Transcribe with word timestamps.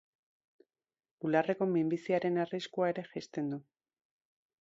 Bularreko 1.25 1.67
minbiziaren 1.73 2.39
arriskua 2.45 2.89
ere 2.95 3.05
jaisten 3.11 3.53
du. 3.55 3.61